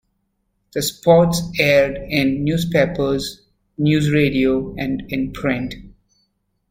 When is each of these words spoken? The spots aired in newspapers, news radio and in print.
The 0.73 0.81
spots 0.81 1.43
aired 1.59 1.95
in 2.09 2.43
newspapers, 2.43 3.43
news 3.77 4.09
radio 4.11 4.73
and 4.75 5.03
in 5.13 5.31
print. 5.31 5.75